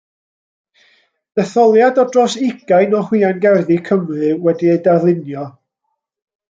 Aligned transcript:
Detholiad 1.39 2.01
o 2.03 2.07
dros 2.15 2.39
ugain 2.47 2.97
o 3.01 3.05
hwiangerddi 3.11 3.81
Cymru, 3.91 4.35
wedi 4.49 4.75
eu 4.77 4.83
darlunio. 4.91 5.49